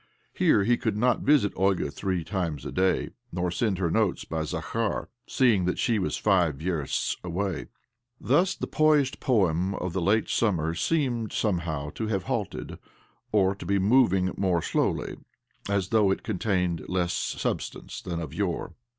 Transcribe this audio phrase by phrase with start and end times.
[0.35, 4.41] ■Here he could not visit Olga three times a day, nor send her notes by
[4.45, 7.67] Zakhar, seeing that she was five versts away.
[8.19, 12.79] Thus the posied poem of the late sumtaer seemed somehow to have halted,
[13.31, 15.17] pr to be moving more slowly,
[15.69, 18.73] as though it contained less sub stance than of yore.